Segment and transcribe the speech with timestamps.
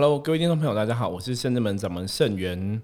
[0.00, 2.80] Hello，各位听众朋友，大家好，我是圣智门掌门圣元。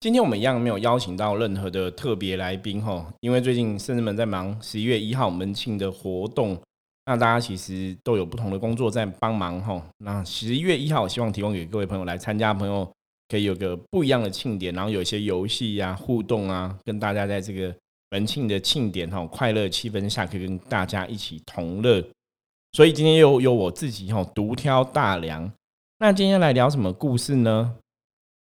[0.00, 6.58] 今天我们一样没有邀请到任何的特别来宾哈，因为最近圣智门在忙十一月一号门庆的活动，
[7.04, 9.82] 那大家其实都有不同的工作在帮忙哈。
[9.98, 12.90] 那十一月一号，希望提供给各位朋友来参加，朋友
[13.28, 17.70] 可以有个不一样的庆典，然后有一些游戏呀、互动啊，跟大家在这个
[18.08, 22.02] 门庆的庆典哈，快乐气氛下，可以跟大家一起同乐。
[22.72, 25.52] 所以今天又由我自己哈独挑大梁。
[25.98, 27.74] 那今天来聊什么故事呢？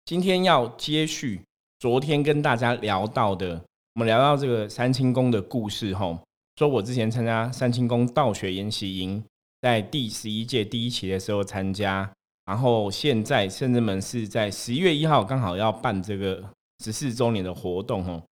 [0.05, 1.41] 今天要接续
[1.79, 6.19] 昨天跟大家聊到的，我们聊到这个三清宫的故事吼。
[6.57, 9.25] 说我之前参加三清宫道学研习营，
[9.63, 12.13] 在第十一届第一期的时候参加，
[12.45, 16.45] 然后现在甚至们是在十一月一号刚好要办这个
[16.85, 18.23] 十四周年的活动吼。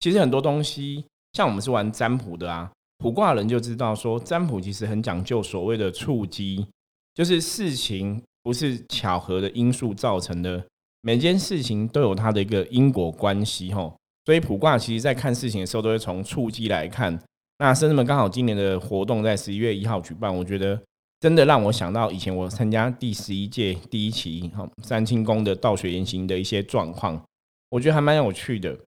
[0.00, 1.04] 其实很多东西，
[1.34, 6.66] 像我们是玩占卜的啊，卜卦人就知道说，占卜其实很讲究所谓的触机，
[7.14, 8.20] 就是事情。
[8.46, 10.64] 不是巧合的因素造成的，
[11.00, 13.92] 每件事情都有它的一个因果关系哈。
[14.24, 17.20] 所以卜卦其实在看事情的时候，都会从触机来看。
[17.58, 20.80] 那生日们刚好今年的活动在十一月一号举办，我觉得
[21.18, 27.20] 真的让我想到以前我参加第十一届第一期哈三清宫的道学言行的一些状况，
[27.70, 28.78] 我觉得还蛮有趣的。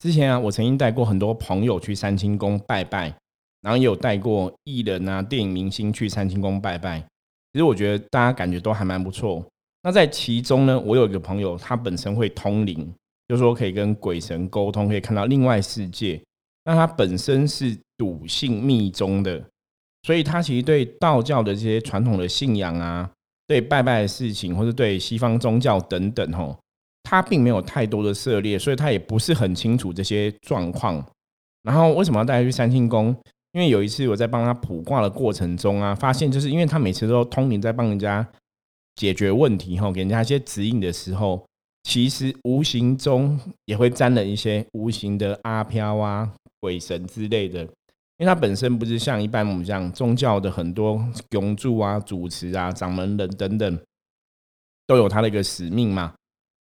[0.00, 3.14] 之前啊，我曾经带过很多朋友去三清宫拜拜，
[3.60, 7.06] 然后也有带过艺人啊、电影明星去三清宫拜拜。
[7.52, 9.44] 其实我觉得大家感觉都还蛮不错。
[9.82, 12.92] 那在其中呢，我有一个朋友，他本身会通灵，
[13.28, 16.20] 就说可以跟鬼神沟通，可以看到另外世界。
[16.64, 19.42] 那他本身是笃信密宗的，
[20.02, 23.10] 所以他其实对道教的这些传统的信仰啊，
[23.46, 26.56] 对拜拜的事情，或者对西方宗教等等，吼，
[27.02, 31.02] 他并没有太多的涉猎，所以他也不是很清楚这些状况。
[31.62, 33.16] 然后为什么要带他去三清宫？
[33.52, 38.26] 因为有一次我在帮他卜卦的过程中啊，发现就是因为他每次都通灵在帮人家
[38.94, 41.44] 解决问题哈，给人家一些指引的时候，
[41.82, 47.62] 其实无形中也会沾了一些无形的阿飘啊、鬼神之类的。
[48.18, 53.80] 因为他本身不是像一般我们这样宗教的很多永住啊、主持啊、掌门人等等，
[54.86, 56.14] 都有他的一个使命嘛，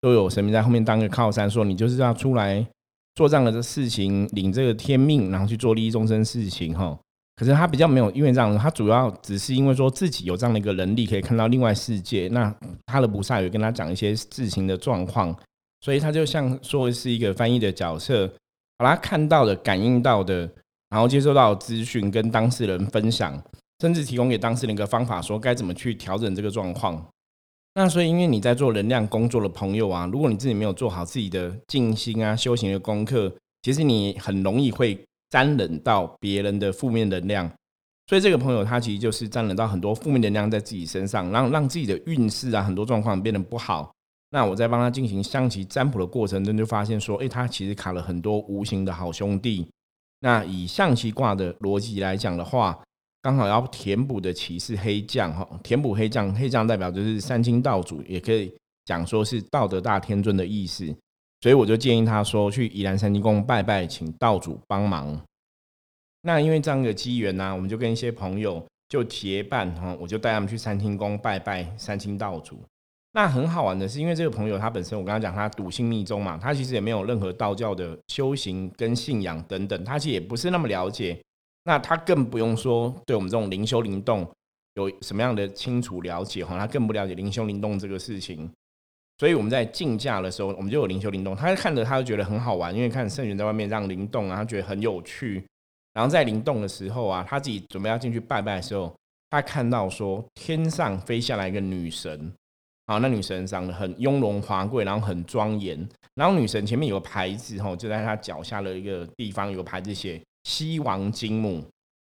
[0.00, 2.64] 都有神明在后面当个靠山，说你就是要出来。
[3.16, 6.96] 做这样的事情，领这个天命，然后去做利益众生事情，哈。
[7.34, 12.28] 可是他比较没有，因为这样，他主要只是因为说自己有这样的一个能力，可以看到另外世界。
[12.28, 12.54] 那
[12.86, 15.36] 他的菩萨有跟他讲一些事情的状况，
[15.82, 18.26] 所以他就像说是一个翻译的角色，
[18.78, 20.48] 把他看到的、感应到的，
[20.88, 23.38] 然后接收到资讯，跟当事人分享，
[23.80, 27.06] 甚至提供给当事人一个方法，说该怎么去调整这个状况。
[27.78, 34.98] 那所以，因为你在做能量工作的朋友啊，如果你自己没有做好自己的静心啊、修行的功课，其实你很容易会
[35.28, 37.50] 沾染到别人的负面能量。
[38.06, 43.92] 所以这个朋友他其实就是沾染到很多负面能量在自己身上，让让自己的运势啊很多状况变得不好。
[44.30, 49.68] 那我在帮他进行象棋占卜的过程中，就发现说，哎，他其实卡了很多无形的好兄弟。
[50.20, 52.78] 那以象棋卦的逻辑来讲的话，
[53.26, 58.54] 刚好要填补的棋是黑将哈，填补黑将，黑将代表就是三清道主，也可以
[58.84, 60.86] 讲说是道德大天尊的意思，
[61.40, 65.20] 所以我就建议他说去宜兰三清宫拜拜，请道主帮忙。
[66.22, 72.60] 那因为这样的机缘呢，我们就跟一些朋友就结伴哈，我就带他们去三清宫拜拜三清道主。
[73.10, 81.20] 那很好玩的是，因为这个朋友他本身我刚刚讲他笃信密宗嘛，他其实也没有任何道教的修行跟信仰等等，他其实也不是那么了解。
[81.66, 84.24] 那他更不用说，对我们这种灵修灵动
[84.74, 86.56] 有什么样的清楚了解哈？
[86.56, 88.48] 他更不了解灵修灵动这个事情，
[89.18, 91.34] 所以我们在竞价的时候，我们就有灵修灵动。
[91.34, 95.44] 他看着他就觉得很好玩，因为看圣元在外面让灵动啊，他觉得很有趣。
[95.92, 98.94] 然后在灵动的时候啊，他自己准备要进去拜拜的时候，
[99.30, 102.32] 他看到说天上飞下来一个女神，
[102.86, 105.88] 好，那女神长得很雍容华贵，然后很庄严。
[106.14, 110.22] 然后女神前面有个牌子哈，就在她脚下的一个地方有个牌子写。
[110.46, 111.64] 西王金母，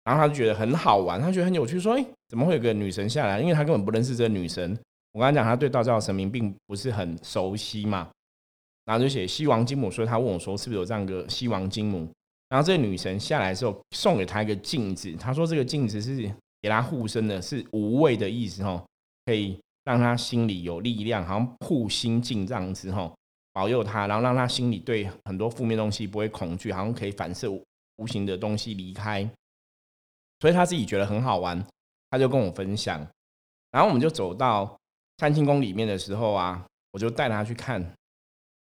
[0.04, 3.40] 然后他就觉得很好玩，他觉得很有趣，说：“哎，怎么会有个女神下来？
[3.40, 4.78] 因为他根本不认识这个女神。
[5.12, 8.10] 我跟他讲，他对道教的神明并不是很熟悉嘛。
[8.84, 12.06] 然后就写西王金母，所以他问我说：是不是有这样个西王金母？
[12.50, 16.30] 然后这个女神下来之后，送给他一个镜子，他说这个镜子是
[16.60, 18.84] 给他护身的，是无畏的意思哦，
[19.24, 23.10] 可以让他心里有力量，好像护心镜这样子哦，
[23.54, 27.50] 保佑他，然后让他心里对很多负面东西不会恐惧，好像可以反射。
[27.98, 29.28] 无形的东西离开，
[30.40, 31.64] 所以他自己觉得很好玩，
[32.10, 33.06] 他就跟我分享。
[33.70, 34.76] 然后我们就走到
[35.18, 37.80] 三清宫里面的时候啊，我就带他去看，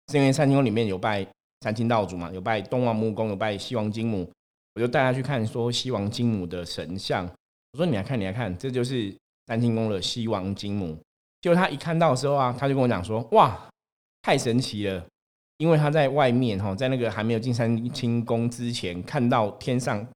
[0.09, 1.27] 是因为三清宫里面有拜
[1.61, 4.31] 三清道主嘛，有拜东王木公，有拜西王金母，
[4.75, 7.25] 我就带他去看说西王金母的神像。
[7.73, 9.15] 我说你来看，你来看，这就是
[9.47, 10.99] 三清宫的西王金母。
[11.41, 13.69] 结果他一看到的时候啊，他就跟我讲说：“哇，
[14.23, 15.05] 太神奇了！
[15.59, 20.06] 因为他在外面哈，在那个还没有进三清宫之前，看到天上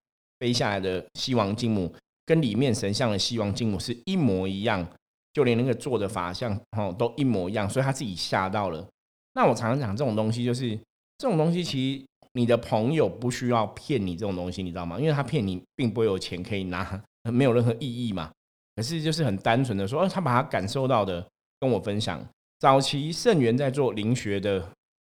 [0.41, 1.93] 飞下来的西王金母，
[2.27, 4.87] 跟里面神像的西王金母是一模一样，
[5.33, 8.87] 就连那个做的法像哈都一模一样，所以他自己吓到了。
[9.35, 10.77] 那我常常讲这种东西，就是
[11.19, 14.99] 这种东西，其实你的朋友不需要骗你这种东西，你知道吗？
[14.99, 17.01] 因为他骗你，并不会有钱可以拿，
[17.31, 18.31] 没有任何意义嘛。
[18.75, 21.25] 可是就是很单纯的说，他把他感受到的
[21.61, 22.25] 跟我分享。
[22.59, 24.69] 早期圣元在做灵学的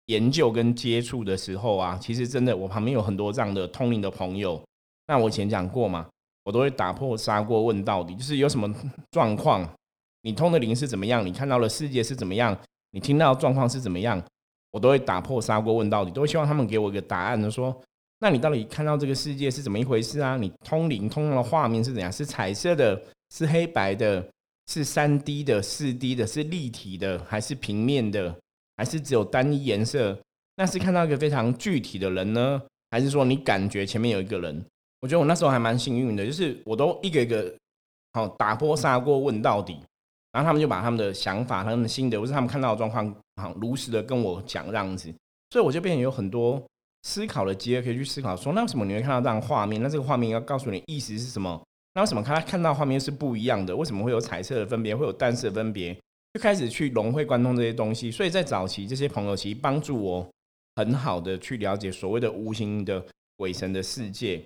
[0.07, 4.61] 研究跟接触的时候啊，其实真的我旁边有很多这样的通灵的朋友。
[5.07, 6.07] 那我以前讲过嘛，
[6.43, 8.73] 我都会打破砂锅问到底，就是有什么
[9.11, 9.67] 状况，
[10.21, 12.57] 你通的灵是怎么样，你看到的世界是怎么样，
[12.91, 14.21] 你听到状况是怎么样，
[14.71, 17.75] 我都会打破砂锅问到底，都希望他们给我一个答案的说，
[18.19, 20.37] 那你到底看到这个世界是怎么一回事啊？
[20.37, 22.11] 你通灵通到的画面是怎样？
[22.11, 23.01] 是彩色的？
[23.33, 24.25] 是黑白的，
[24.67, 28.33] 是三 D 的、四 D 的，是立体的，还是平面的，
[28.77, 30.17] 还是只有单一颜色？
[30.57, 32.61] 那是看到一个非常具体的人呢，
[32.91, 34.65] 还是说你感觉前面有一个人？
[35.01, 37.53] 我觉得我那时候还蛮幸运的，就是我都一个一个
[38.13, 39.77] 好打破砂锅问到底，
[40.31, 45.13] 然后他们就把他们的想法、他们的心得，或是他们看到的状况，好如实的跟我讲这样子，
[45.51, 46.63] 所以我就变成有很多
[47.03, 49.81] 思考的机会，可以去思考说，那为什么你会看到这样画面？
[49.83, 51.61] 那这个画面要告诉你意思是什么？
[51.93, 53.75] 那为什么看他看到画面是不一样的？
[53.75, 55.95] 为什么会有彩色的分别，会有单色的分别？
[56.35, 58.11] 就开始去融会贯通这些东西。
[58.11, 60.27] 所以在早期，这些朋友其实帮助我
[60.75, 63.01] 很好的去了解所谓的无形的
[63.37, 64.43] 鬼神的世界。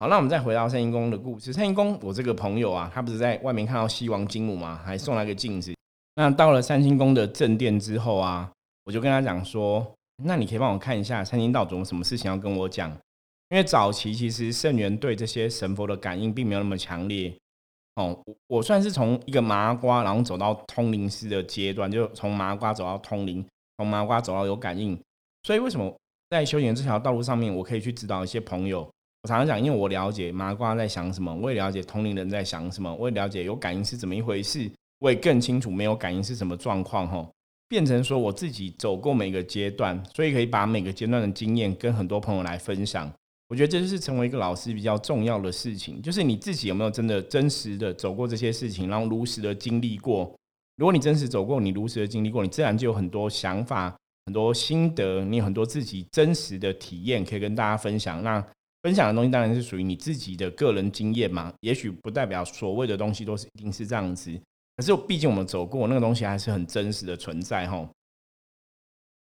[0.00, 1.52] 好，那我们再回到三阴宫的故事。
[1.52, 4.80] 三阴宫，我这个朋友啊，他不是在外面看到西王金母吗？
[4.84, 5.72] 还送了一个镜子。
[6.16, 8.50] 那到了三星宫的正殿之后啊，
[8.82, 9.86] 我就跟他讲说
[10.24, 12.90] ：“那你可以帮我看一下三星道主什么事情要跟我讲。”
[13.50, 17.32] 因为早期其实圣元对这些神佛的感应并没有那么强烈
[17.98, 18.16] 哦，
[18.46, 23.44] 我算是从一个麻瓜，然后走到通灵师的阶段，就从麻瓜走到通灵，
[23.76, 24.96] 从麻瓜走到有感应。
[25.42, 25.92] 所以为什么
[26.30, 28.88] 在修行这条道路上面，我可以去指导一些朋友？
[29.24, 37.08] 我常常讲，因为我了解麻瓜在想什么，我也了解通灵人在想什么，我也了解有感应是怎么一回事，我也更清楚没有感应是什么状况。
[37.08, 37.28] 哈，
[37.68, 43.12] 变成说我自己走过每个阶段，所以可以把每个阶段的经验跟很多朋友来分享。
[43.48, 50.30] 我觉得这就是成为一个老师比较重要的事情，就是你自己有没有真的真实的走过这些事情，然后如实的经历过。
[50.76, 53.96] 如果你真实走过，你如实的经历过，你自然就有很多想法、
[54.26, 58.22] 很多心得，你有很多自己真实的体验可以跟大家分享。
[58.22, 58.38] 那
[58.82, 64.38] 分享的东西当然是属于你自己的个人经验嘛，也许不代表所谓的东西都是一定是这样子。
[64.76, 67.88] 可是毕竟我们走过那个东西，还是很真实的存在哈。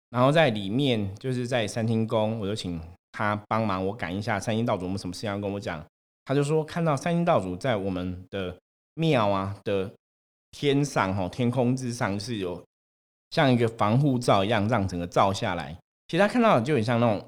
[0.09, 2.77] 然后在里面，就是在三厅宫，我就请。
[3.17, 5.83] 他帮忙我赶一下三星道主，我们什么事情要跟我讲？
[6.23, 8.55] 他就说看到三星道主在我们的
[8.93, 9.91] 庙啊的
[10.51, 12.63] 天上哈，天空之上是有
[13.31, 15.75] 像一个防护罩一样，让整个罩下来。
[16.07, 17.27] 其实他看到的就很像那种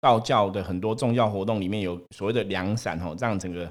[0.00, 3.68] 道教的很多宗教活动里面有所谓的凉伞哦，让整个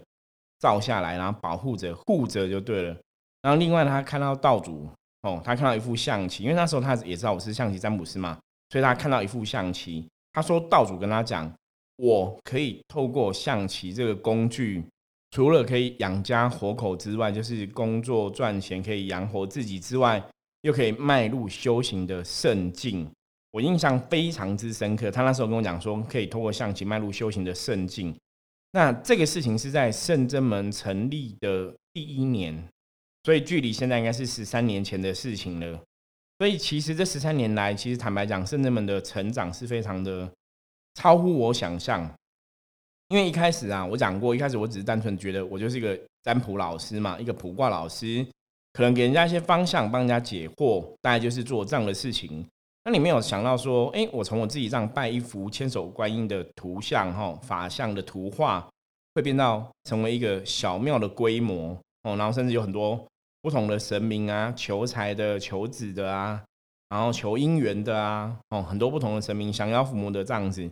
[0.59, 2.97] 罩下来，然后保护着护着就对了。
[3.41, 4.89] 然后另外他看到道主
[5.21, 8.37] 哦，他看到一副象棋，因为那时候他也知道我是象棋占卜师嘛，
[8.69, 10.09] 所以他看到一副象棋。
[10.33, 11.51] 他说道主跟他讲，
[11.95, 14.83] 我可以透过象棋这个工具，
[15.31, 20.21] 除了可以养家活口之外，就是工作赚钱可以养活自己之外，
[20.61, 23.09] 又可以迈入修行的圣境。
[23.51, 25.11] 我印象非常之深刻。
[25.11, 28.15] 他那时候跟我讲说，可以透过象棋迈入修行的圣境。
[28.71, 32.67] 那这个事情是在圣真门成立的第一年，
[33.23, 35.79] 所以距离现在应该是十三年前的事情了。
[36.43, 40.29] 所以其实这十三年来，其实坦白讲，圣人们的成长是非常的
[40.95, 42.05] 超乎我想象。
[43.07, 48.27] 因为一开始啊，我讲过，一开始我只是单纯觉得我就是一个占卜老师嘛，一个卜卦老师，
[48.73, 52.45] 可能给人家一些方向，帮人家解惑，大概就是做这样的事情。
[52.83, 58.67] 那你没有想到说，哎，我从我自己这样拜一幅千手观音的图像哈，法像的图画，
[59.15, 61.69] 会变到成为一个小庙的规模
[62.01, 63.01] 哦，然后甚至有很多。
[63.43, 66.41] 不同的神明啊，求财的、求子的啊，
[66.87, 70.67] 然后求姻缘的啊，哦，很多不同的神明，降妖伏魔的这样子。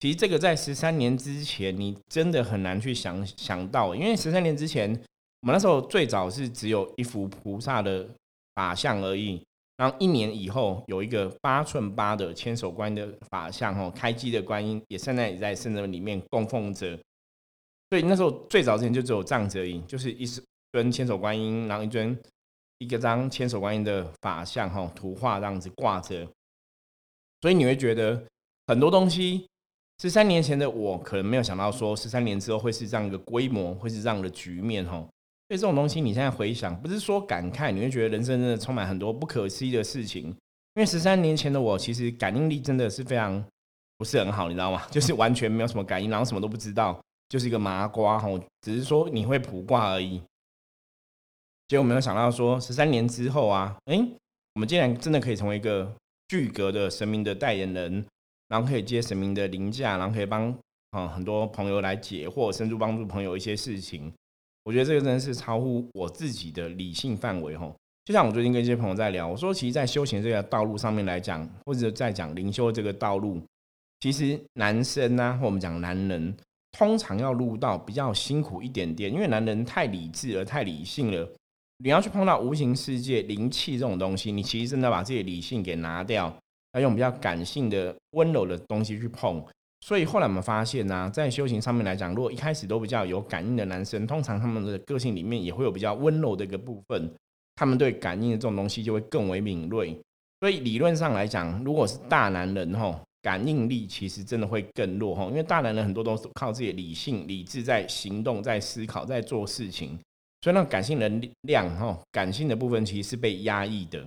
[0.00, 4.90] 其实这个在十三年之前，你真的很难去想想到，因为十三年之前，
[5.42, 8.08] 我们那时候最早是只有一幅菩萨的
[8.54, 9.44] 法像而已。
[9.76, 16.98] 然后一年以后，有一个八寸八的千手观音的法像，哦，开机的观音也现在也在圣人里面供奉着。
[17.90, 20.42] 所以那时候最早之前就只有这样子而已，就是一是。
[20.74, 22.18] 尊千手观音，然后一尊
[22.78, 26.26] 一个张千手观音的法像哈图画这样子挂着，
[27.42, 28.20] 所以你会觉得
[28.66, 29.46] 很多东西
[30.02, 34.98] 十三年前的我可能没有想到说十三年之后会是这样一个规模，会是这样的局面哈。
[35.46, 40.24] 所以这种东西你现在回想，不是说感慨，你会觉得人生真的充满很多不可思议的事情。
[40.24, 43.40] 因为十三年前的我，其实感应力真的是非常
[43.96, 44.82] 不是很好，你知道吗？
[44.90, 48.28] 就是完全没有什么感应，然后什么都不知道，就是一个麻瓜哈。
[48.62, 50.20] 只是说你会卜卦而已。
[51.74, 53.96] 结果没有想到说，十三年之后啊，哎，
[54.54, 55.92] 我们竟然真的可以成为一个
[56.28, 58.06] 巨格的神明的代言人，
[58.46, 60.56] 然后可以接神明的灵驾，然后可以帮
[60.92, 64.12] 啊很多朋友来解惑，甚至帮助朋友一些事情。
[64.62, 67.68] 我觉得这个真的是超乎我自己的理性范围哈。
[68.04, 73.42] 就像我最近跟一些朋友在聊，我说其实，在修行这个道路上面来讲，或者在讲灵修这个道路，
[73.98, 76.36] 其实男生呢，或我们讲男人，
[76.70, 81.28] 通常要入道比较辛苦一点点，因为男人太理智了，太理性了。
[81.78, 86.34] 你要去碰到无形世界灵气这种东西，你其实真的把自己理性给拿掉，
[86.72, 89.44] 要用比较感性的、温柔的东西去碰。
[89.80, 97.12] 所以后来我们发现呢，在修行上面来讲，如果一开始都比较有感应的男生，通常他们的个性里面也会有比较温柔的一个部分，
[97.56, 99.94] 他们对感应的这种东西就会更为敏锐。
[100.40, 109.98] 所以理论上来讲，如果是大男人吼，感应力其实真的会更弱吼，因为大男人很多都是靠自己的理性、理智在行动、在思考、在做事情，
[110.44, 114.06] 所以那感性能量吼，感性的部分其实是被压抑的。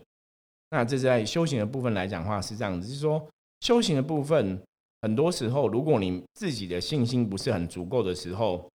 [0.69, 3.27] 那这在修行的部分来讲话是这样子，就是说
[3.61, 4.61] 修行的部分。
[5.01, 8.69] 很多时候，如果你自己的信心不是很足够的时候，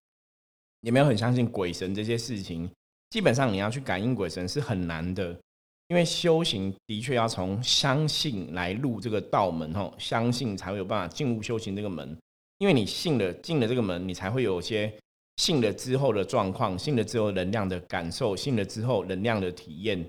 [0.81, 2.69] 也没有很相信鬼神这些事情，
[3.11, 5.38] 基本上你要去感应鬼神是很难的。
[5.87, 12.16] 因为修行的确要从相信来入这个道门，吼，相信才会有办法进入修行这个门。
[12.59, 14.92] 因为你信了进了这个门，你才会有些
[15.37, 20.05] 信了之后的状况，信了之后能量的感受，信了之后能量的体验。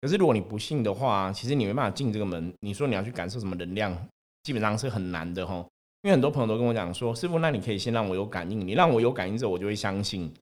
[0.00, 2.52] 可是如果你不信的话，其实你没办法进这个门。
[2.60, 3.96] 你说你要去感受什么能量？
[4.44, 5.56] 基本上是很难的哈，
[6.02, 10.32] 因为很多朋友都跟我讲说：“师傅，那你可以先让我有感应，你让我有感应之后，我就会相信。”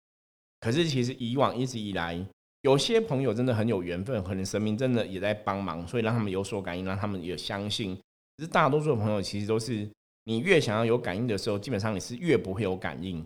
[0.60, 2.24] 可是其实以往一直以来，
[2.60, 7.96] 有些朋友真的很有缘分，可能神明真的也在帮忙，所以让他们有所感应，让他们也相信。
[8.36, 9.88] 可是大多数的朋友其实都是，
[10.24, 13.24] 你越想要有感应的时候，基本上你是越不会有感应。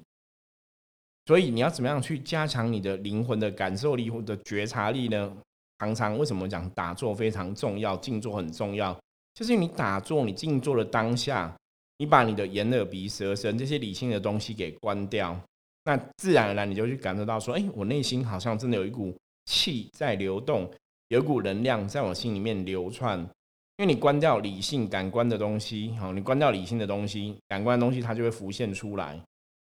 [1.30, 5.32] 所以你要怎么样去加强你的灵魂的感受力或者觉察力呢？
[5.78, 8.98] 常常为什么讲打坐非常重要，静坐很重要？
[9.32, 11.56] 就是你打坐、你静坐的当下，
[11.98, 15.40] 你把你的眼、耳、鼻、舌、身这些理性的东西给关掉，
[15.84, 20.68] 那自然而然你就去感受到说：，哎，我内心好像真的有一股气在流动，
[21.10, 23.16] 有一股能量在我心里面流窜。
[23.76, 29.16] 因为你关掉理性感官的东西，好，你关掉理性的东西，感官的东西它就会浮现出来。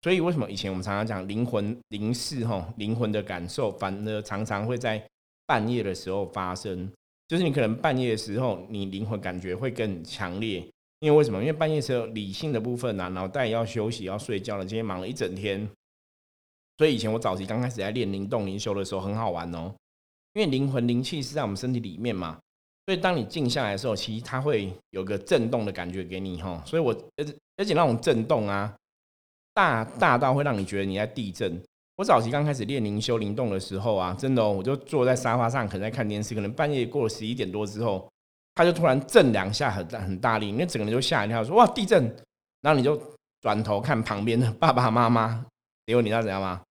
[0.02, 5.04] 所以为什么以前我们常常讲灵魂灵视哈，灵魂的感受，反而常常会在
[5.46, 6.90] 半夜的时候发生。
[7.26, 10.66] 就是你可能半夜的时候，你灵魂感觉会更强烈，
[11.00, 11.40] 因为为什么？
[11.40, 15.68] 因为半夜时候理性的部分啊，脑袋要休息要睡觉了，今天忙了一整天，
[16.78, 19.74] 所以以前我早期刚开始在练灵动灵修的时候很好玩哦，
[20.32, 22.38] 因为灵魂灵气是在我们身体里面嘛，
[22.86, 28.74] 所以当你静下来的时候，其实它会有个震动的感觉给你哈，所以我而且而且那种震动啊，
[29.58, 31.60] 大大到会让你觉得你在地震。
[31.96, 38.08] 我早期刚开始练灵修灵动的时候啊，真的，我就坐在沙发上，可能在看电视，可能半夜过了十一点多之后，
[38.54, 42.04] 他就突然震两下，很大很大力，那整个人就吓一跳，说哇地震，
[42.60, 42.96] 然后你就
[43.40, 45.44] 转头看旁边的 爸爸妈妈，
[45.86, 46.62] 结果你知道怎样吗？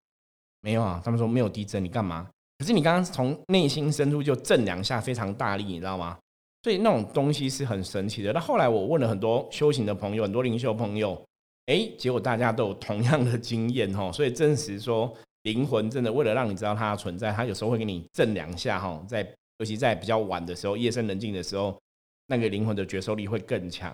[0.61, 2.25] 没有啊，他们说没有地震，你干嘛？
[2.57, 6.17] 可是你刚刚从内心深处就震两下，非常大力，你知道吗？
[6.63, 8.31] 所以那种东西是很神奇的。
[8.31, 11.21] 那后来我问了很多修行的朋友，很多灵修朋友。
[11.67, 19.21] 哎，结果大家都有同样的经验哈，所以证实说灵魂真的为了让你知道它的存在，它有时候会给你震两下哈，在
[19.59, 21.77] 尤其在比较晚的时候，夜深人静的时候，
[22.27, 23.93] 那个灵魂的觉受力会更强。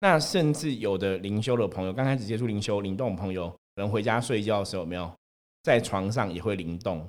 [0.00, 5.10] 那甚至有的灵修的朋友，刚开始接触灵修灵动的朋友，可能回家睡觉的时候，没有
[5.64, 7.04] 在床上也会灵动？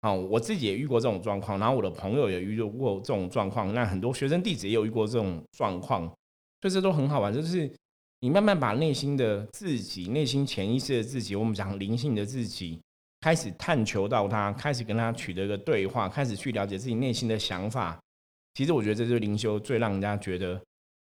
[0.00, 6.06] 好，我自己也遇过这种状况，然后我的朋友也遇过这种状况，那很多学生弟子也有遇过这种状况，
[6.62, 7.70] 所以这都很好玩，就是。
[8.22, 12.78] 你慢慢把内心的自己、内心潜意识的自己，我们讲灵性的自己，
[13.22, 17.98] 开始探求到他，开始跟他取得一个对话，开始去了解自己内心的想法。
[18.54, 20.60] 其实我觉得这就是灵修最让人家觉得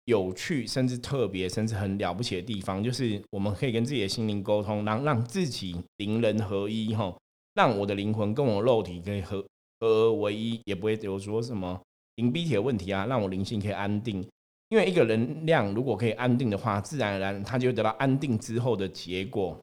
[0.05, 7.17] 有趣，甚至特别，甚至很了不起的地方，就是我们可以跟自己的心灵沟通，让让自己灵人合一，哈，
[7.55, 9.43] 让我的灵魂跟我肉体可以合
[9.79, 11.81] 合而为一，也不会有说什么
[12.17, 14.23] 灵逼体的问题啊，让我灵性可以安定。
[14.71, 19.59] 因为一个能量如果可以安定的话，自然而然它就会得到安定之后的结果。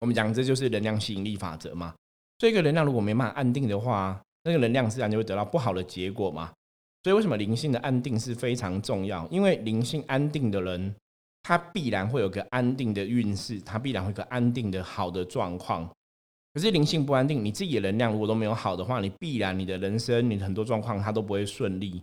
[0.00, 1.94] 我们讲这就是能量吸引力法则嘛。
[2.38, 6.52] 所以一个能量如果没办法安定的话，那个能量自然就会得到不好的结果嘛。
[7.02, 9.26] 所以为什么灵性的安定是非常重要？
[9.28, 10.94] 因为灵性安定的人，
[11.42, 15.88] 他必然会有个安定的运势，他必然会有个安定的好的状况。
[16.52, 22.02] 可是灵性不安定，你自己的能量如果都没有好的话，你必然你的人生，你很多状况它都不会顺利。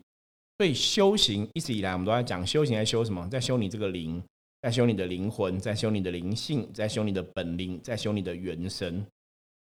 [0.59, 3.25] 所以修行一直以来我们都在讲修行，在修什么？
[3.31, 4.21] 在修你这个灵，
[4.61, 9.05] 在修你的灵魂，在修你的灵性，在修你的本灵，在修你的元神。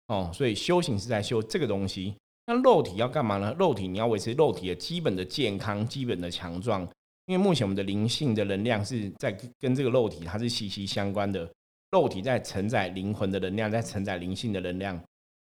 [0.08, 2.16] 哦，所以修行是在修这个东西。
[2.46, 3.54] 那肉体要干嘛呢？
[3.60, 6.88] 肉体你要维持肉体的基本的健康、基本的强壮。
[7.26, 11.52] 因为目前我们的灵性的能量是在跟这个肉体它是息息相关的。
[11.92, 14.98] 肉体在承载灵魂的能量，在承载灵性的能量。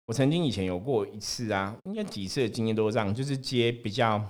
[0.06, 4.24] 我曾经以前有过一次啊，应该几次的经验都是这样，就是接比较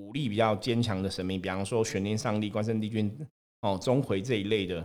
[0.00, 3.14] 武力比较坚强的神明，比方说玄天上帝、关圣帝君、
[3.60, 4.84] 哦钟馗这一类的。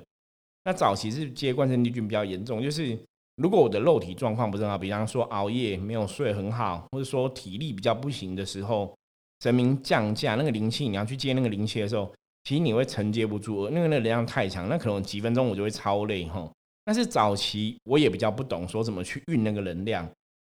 [0.65, 2.97] 那早期是接关圣帝君比较严重，就是
[3.37, 8.93] 如果我的肉体状况不是很好，比方说熬夜没有睡很好，或者说体力比较不行的时候，
[9.41, 12.13] 神明降价那个灵气，你要去接那个灵气的时候。
[12.47, 16.47] 其实你会承接不住，那个能量太强，那可能几分钟我就会超累哈。
[16.83, 20.07] 但是早期我也比较不懂说怎么去运那个能量，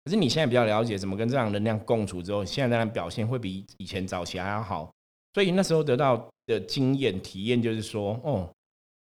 [0.08, 4.90] 可是你现在比较了解怎么跟这样能量共处之后，现在当然表现会比以前早期还要好。
[5.34, 8.48] 所以那时候得到的经验体验就是说，哦，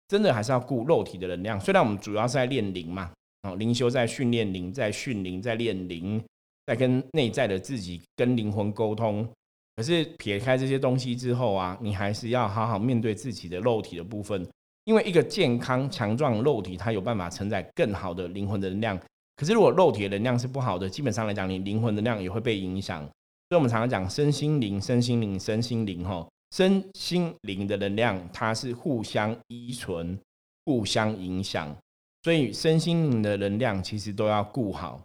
[0.07, 1.59] 真的还是要顾肉体的能量。
[1.59, 3.11] 虽然我们主要是在练灵嘛，
[3.43, 6.23] 哦，灵修在训练灵，在训灵，在练灵，
[6.67, 9.29] 在跟内在的自己跟灵魂沟通。
[9.75, 14.49] 可是撇开这些东西之后啊，你还是要好好面对自己的肉体的部分，
[14.85, 19.01] 因为一个健康强壮肉体，它有办法承载更好的灵魂的能量。
[19.37, 23.05] 可是如果肉体的能量是不好的，基本上来讲，你灵魂能量也会被影响。
[23.49, 30.19] 所以我们常常讲身心灵、身心灵、身心灵，哈，身心灵的能量它是互相依存、
[30.65, 31.77] 互相影响，
[32.23, 35.01] 所以身心灵的能量其实都要顾好。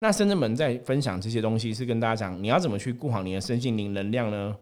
[0.00, 4.56] 那深圳们在分享这些东西，是跟大家讲，你要怎么去顾好你的身心灵能量呢？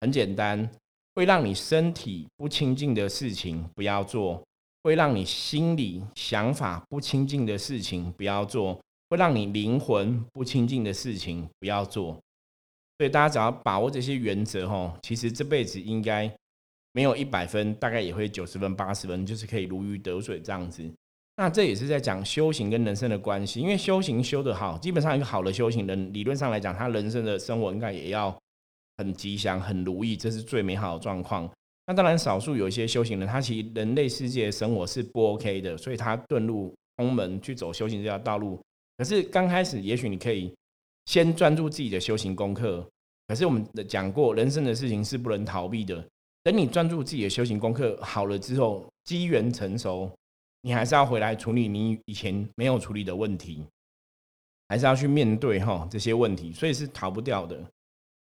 [0.00, 0.68] 很简单，
[1.14, 4.42] 会让你身体不清净的事情不要做，
[4.86, 12.16] 会让你心里想法不清净的事情不要做，会让你灵魂不清净的事情不要做。
[12.96, 16.32] 所以大家只要把握这些原则，吼，其实这辈子应该
[16.92, 20.88] 没有一百分，大概也会九十分、八十分，就是可以如鱼得水这样子。
[21.34, 28.32] 那这也是在讲修行跟人生的关系，因为修行修得好，基本上一个好的修行人，理论上来讲，他人生的生活应该也要
[28.98, 31.50] 很吉祥、很如意，这是最美好的状况。
[31.86, 38.60] 那当然，少数有一些修行人，他其实人类世界生活是不 OK 的，所以他遁入空门去走修行这条道路。
[38.98, 40.52] 可是刚开始，也许你可以
[41.04, 42.84] 先专注自己的修行功课。
[43.28, 46.04] 可是我们的讲过，人生的事情是不能逃避的。
[46.42, 50.10] 等你专注自己的修行功课好了之后，机缘成熟。
[50.62, 53.64] 你还是要回来处理你以前没有处理的问题，
[54.68, 57.56] 还是要去面对哈这些问题，所以是逃不掉的。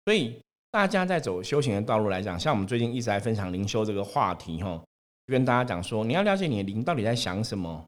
[0.06, 0.40] 所以
[0.76, 4.72] 大家在走修行的道路来讲，像我们最近一直在分享灵修这个话题哈，
[5.26, 7.82] 就跟大家讲说，你要了解你的灵到底在想什么，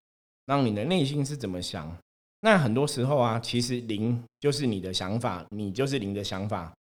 [0.45, 1.93] 让你的内心是怎么想。
[2.39, 6.73] 那很多时候啊，其实灵就是你的想法，你就是灵的想法。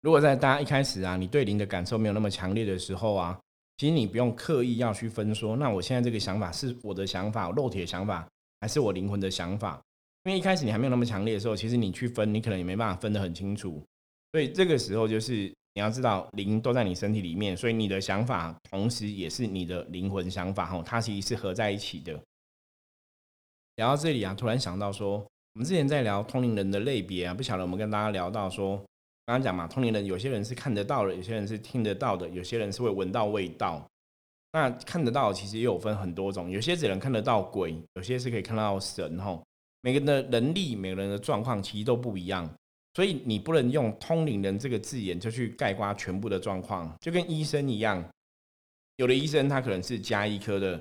[0.00, 3.36] 如果在大家一开始啊，你对灵的感受没有那么强烈的时候啊。
[3.78, 8.24] 其实你不用刻意要去分说，那我现在这个想法是我的想法，肉体的想法，
[8.60, 9.80] 还是我灵魂的想法？
[10.22, 13.82] 因为一开始你还没有那么强烈的时候，其实你去分，你可能也没办法分得很清楚。
[14.32, 22.20] 所以这个时候就是你要知道，灵都在你身体里面，所以你的想法同时也是你的灵魂想法，哈，它其实是合在一起的。
[23.76, 28.76] 聊到这里啊，突然想到说，我们之前在聊通灵人的类别啊，不晓得我们跟大家聊到说。
[29.24, 33.86] 刚刚讲嘛，通灵人有些人是看得到的，有些人是听得到的，有些人是会闻到味道。
[34.52, 39.44] 那看得到其实也有分很多种，有些只能看得到鬼，有些是可以看到神吼。
[39.82, 42.50] 每个人的能力、每个人的状况其实都不一样，
[42.98, 46.92] 所以你不能用通灵人这个字眼就去概括全部的状况。
[47.00, 48.04] 就跟医生一样，
[48.96, 50.72] 有的医生他可能是加医科的，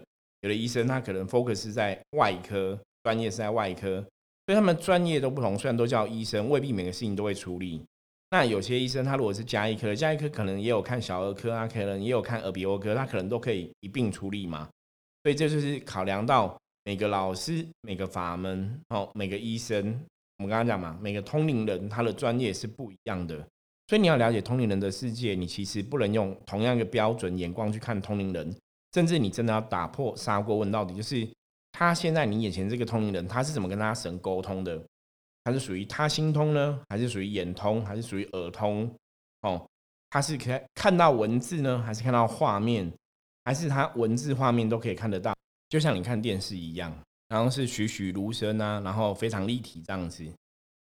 [0.41, 4.03] 有的医生他可能 focus 在外科，专业是在外科，
[4.47, 5.55] 所以他们专业都不同。
[5.55, 7.83] 虽然都叫医生，未必每个事情都会处理。
[8.31, 14.67] 那有些医生，他如果是加医科，加医科可能也有看小儿科啊，可能也有看耳鼻喉科，他可能都可以一并处理嘛。
[15.21, 20.03] 所以这就是考量到每个老师、每个法门、哦，每个医生，
[20.37, 23.35] 我们刚刚讲嘛，每个通灵人他的专业是不一样的。
[23.87, 28.55] 所以你要了解通灵人的世界，你其实不能用同样一个标准眼光去看通灵人，
[28.93, 31.27] 甚至你真的要打破砂锅问到底，就是
[31.71, 34.79] 他现在你眼前这个通灵人，他是怎么跟他神沟通的？
[35.43, 38.93] 他是属于他心通呢，还是属于眼通，还是属于耳通？
[39.41, 39.65] 哦，
[40.09, 42.91] 他是看看到文字呢，还是看到画面，
[43.45, 45.33] 还是他文字画面都可以看得到？
[45.69, 46.93] 就像你看电视一样，
[47.29, 50.25] 然后是栩栩如生啊，然后非常立体这样子。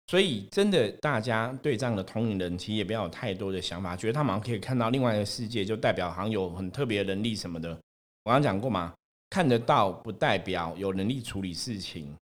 [0.08, 7.78] 所以真的，大家对这样的通灵人，其实也不要有太多的想法，觉得他马上可以看到另外一个世界，就代表好像有很特别的能力什么的。
[8.24, 8.94] 我刚讲过嘛，
[9.30, 12.16] 看得到不代表有能力处理事情，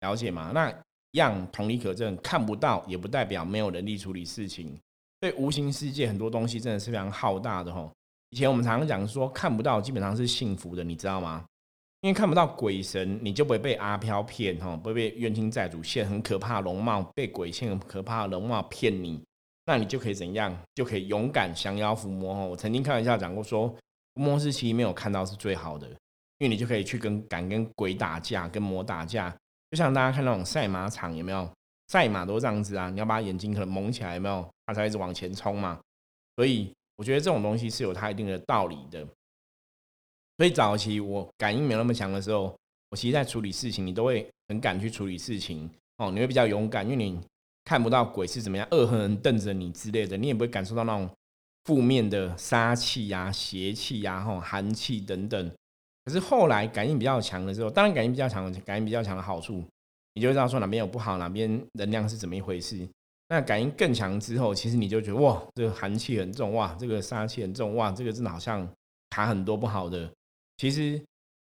[0.00, 0.52] 了解吗？
[0.54, 0.72] 那。
[1.12, 4.78] 样同理可证，看不到也不代表没有能力处理事情。
[5.18, 7.90] 对无形世界很多东西真的是非常浩大的吼。
[8.28, 11.46] 以前我们常常讲说看不到基本上是幸福的，你知道吗？
[12.00, 19.20] 因为看不到鬼神，你就不会被阿飘骗哈，不会被冤亲债主现很可怕的容貌，被鬼现很可怕的容貌骗你，
[19.66, 20.56] 那你就可以怎样？
[20.76, 22.46] 就可以勇敢降妖伏魔哦。
[22.46, 23.68] 我曾经开玩笑讲过说，
[24.14, 25.88] 伏魔是其实没有看到是最好的，
[26.38, 29.28] 因为你就可以去跟敢跟鬼打架，跟魔打架，
[29.70, 31.50] 就像大家看那种赛马场有没有？
[31.88, 34.48] 赛马都这样子啊，你要把眼睛可能蒙起来有没有？
[34.66, 35.80] 它才一直往前冲嘛。
[36.36, 39.04] 所以我觉得这种东西是有它一定的道理的。
[40.38, 42.56] 所以早期我感应没有那么强的时候，
[42.90, 47.20] 我其实在处理事情，你都会很敢去处理事情哦，你会比较勇敢，因为你
[47.64, 51.10] 看不到鬼是怎么样恶狠狠瞪着你之类的，你也不会感受到那种
[51.64, 55.50] 负面的杀气呀、邪气呀、吼寒气等等。
[56.04, 59.62] 可是后来感应比较强的时候，当然感应比较强，感应比较强的好处，
[60.14, 62.88] 你就会知道说哪边有不好，哪边能量是怎么一回事。
[63.28, 68.66] 那感应更强之后，其实你就觉得哇，这个寒气很重，哇，这个杀气很重，哇，这个真的好像
[69.10, 70.08] 卡很多不好的。
[70.58, 71.02] 其实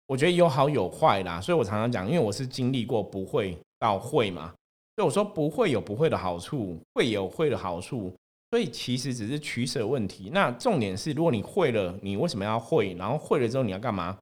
[0.07, 4.53] 我觉得有好有坏啦，所以我常常讲，因为我是经历过不会到会嘛，
[4.97, 8.13] 所以我说不会有不会的好处，会有会的好处，
[8.51, 10.29] 所以其实只是取舍问题。
[10.33, 12.93] 那重点是，如果你会了，你为什么要会？
[12.95, 14.17] 然后会了之后你要干嘛？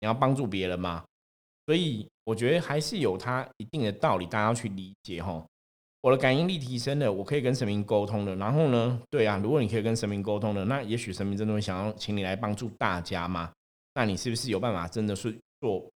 [0.00, 1.02] 你要帮助别人吗？
[1.66, 5.40] 所以我觉得还是有它一定的道理，大家要去理解哈。
[6.00, 8.34] 我的感应力提升了，我可以跟神明沟通了。
[8.34, 13.52] 然后呢，对啊，如果你可以跟神明沟通了，那也许神明真的会想要请你来帮助大家嘛。
[13.94, 15.88] 那你是不是有办法真的是做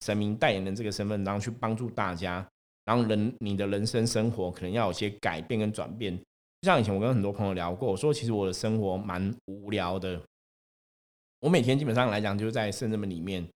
[0.00, 2.46] 神明代言人这个身份，然后去帮助大家，
[2.84, 6.16] 然后人你的人生生活可能要有些改变跟转变？
[6.16, 10.20] 就像以前我跟很多朋友聊过，我说其实我的生活蛮无聊的，
[11.40, 13.46] 我每天基本上来讲就是在圣人们里面，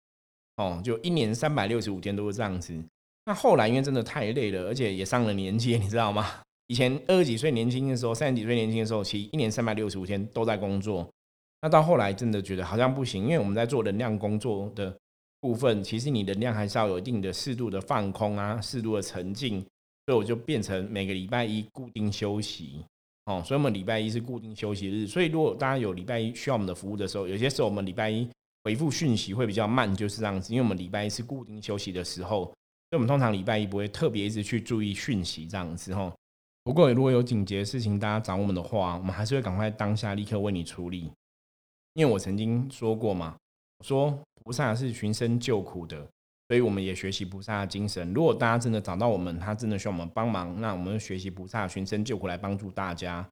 [0.57, 2.75] 哦，就一年三百六十五天都是这样子。
[3.25, 6.43] 那后来因为真的太累了，而且也上了年纪， 你知道吗？
[6.69, 11.09] 以前二十几岁年轻的时候，三十几岁年轻的时候，其实一年三百六十五天都在工作。
[11.63, 14.97] 那到后来真的觉得好像不行，因为我们在做能量工作的
[15.41, 19.61] 部分，其实你能量还是要有一定的适度的放空啊，适度的沉静，
[20.07, 22.85] 所以我就变成每个礼拜一固定休息
[23.25, 25.07] 哦，所以我们礼拜一是固定休息日。
[25.07, 28.29] 所以如果大家有礼拜一需要我们的服务的时候，有些时候我们礼拜一
[28.65, 36.13] 回复讯息会比较慢，就是这样子，因为我们礼拜一是固定休息的时候，所以我们通常礼拜一不会特别一直去注意讯息这样子哈。
[36.63, 41.11] 不过如果有紧急的事情大家找我们的话，我们还是会赶快当下立刻为你处理。
[41.97, 43.35] 因为我曾经说过嘛，
[43.83, 45.97] 说菩萨是寻声救苦的，
[46.49, 48.13] 所以我们也学习菩萨的精神。
[48.13, 53.27] 如果大家真的找到我们，他真的需要我们帮忙，那我们学习菩萨寻声救苦来帮助大家。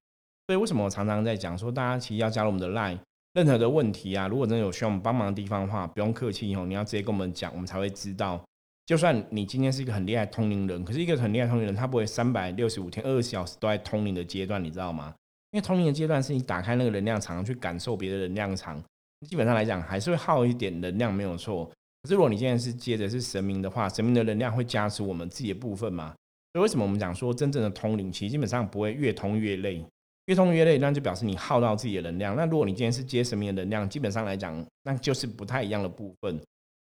[0.46, 2.98] 所以为什么我常常在讲说，大家其实要加入我们的 line，
[3.34, 8.42] 任何的问题啊，如果真的有需要我们帮忙的地方的话，不用客气哦，你要直接跟我们讲，我们才会知道。
[8.86, 15.14] 就算你今天是一个很厉害通灵人，可是一个很厉害通灵人，他不会三百六十五天二十四小时都在通灵的阶段，你知道吗？
[15.54, 18.82] 因为通灵的阶段是你打开那个能量场去感受别的能量场，
[19.20, 21.64] 基本上来讲还是会耗一点能量，没有错。
[22.02, 26.12] 可是如果你现在是接着是神明的话，神明的能量会加持我们自己的部分嘛？
[26.52, 29.80] 所以为什么我们讲说真正的通灵，其实基本上不会越通越累，
[30.26, 32.34] 越通越累，那就表示你耗到自己的能量。
[32.34, 36.36] 那如果你今天是接神明的能量，基本上来讲，那就是不太一样的部分。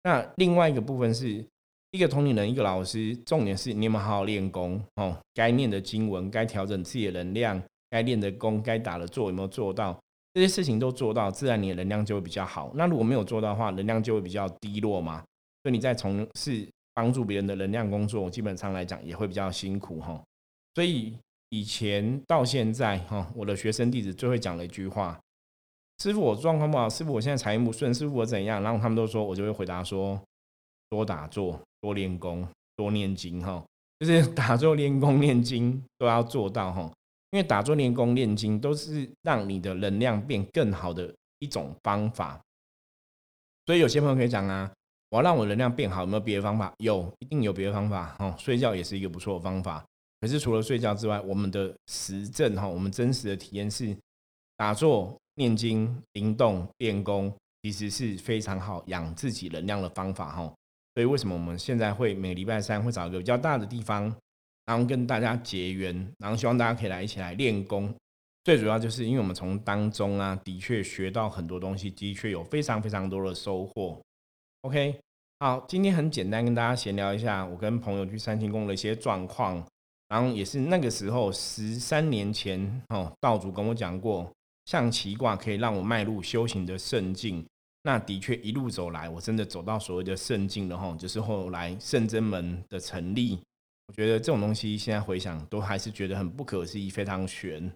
[0.04, 1.42] 那另外一个部分是
[1.92, 5.16] 一个通灵人，一个老师，重点是你有没有好好练功哦？
[5.32, 7.62] 该念的经文，该调整自己的能量。
[7.90, 9.98] 该练的功，该打的坐有没有做到？
[10.34, 12.70] 这些事情都做到，自然你的能量就会比较好。
[12.74, 15.24] 那如果没有做到的话，能量就会比较低落嘛。
[15.62, 20.22] 所以你在从事帮助别人的能量工作，基本上来讲也会比较辛苦哈。
[20.74, 21.16] 所以
[21.48, 25.18] 以前到现在哈，我的学生弟子最会讲的一句话
[25.98, 30.20] ：“师傅，我状况不好，师傅我现在财运不顺，师傅我怎样？”然后他们都说，我就会回答说
[30.90, 32.46] ：“多打坐，多练功，
[32.76, 33.64] 多念经哈，
[33.98, 36.92] 就是 打坐、练功、念经都要做到哈。”
[37.30, 42.40] 因为打坐练功练经都是让你的能量变更好的一种方法，
[43.66, 44.72] 所以有些朋友可以讲啊，
[45.10, 46.72] 我要让我能量变好，有没有别的方法？
[46.78, 48.34] 有，一定有别的方法哦。
[48.38, 49.84] 睡觉也是一个不错的方法。
[50.20, 53.96] 可是除了睡觉之外，我们的实证哈，我们真实的体验是
[54.56, 60.52] 打坐、念经、灵动、练功，其实是非常好养自己能量的方法哈。
[60.94, 64.12] 所以为什么我们现在会每礼拜三会找一个比较大的地方？
[64.68, 67.90] 然后跟大家结缘，然后希望大家可以来一起来练功。
[68.44, 73.98] 最主要就是因为我们从当中啊，的确学到很多东西，的确有非常非常多的收获。
[74.60, 75.00] OK，
[75.40, 79.66] 好，今天很简单跟大家闲聊一下，我跟朋友去三清宫的一些状况。
[80.08, 84.30] 然后也是那个时候十三年前哦，道主跟我讲过，
[84.66, 87.42] 象棋卦可以让我迈入修行的圣境。
[87.84, 93.38] 那的确一路走来，我真的走到所谓的圣境了哈，就是后来圣真门的成立。
[93.88, 97.72] 我觉得这种东西现在回想都还是觉得很不可思议，非常悬。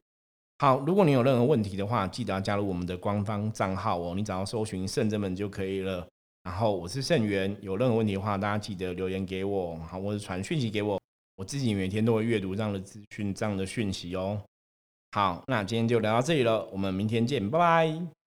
[0.59, 6.07] 好，如果你有任何问题的话，记得要加入我们的官方账号哦，你只要搜寻圣真门就可以了。
[6.45, 11.01] 然后我是圣元，有任何问题的话，大家记得留言给我，好，或者传讯息给我，
[11.37, 14.41] 我自己每天都会阅读这样的资讯、这样的讯息哦。
[15.13, 18.22] 好，那今天就聊到这里了，我们明天见，拜拜。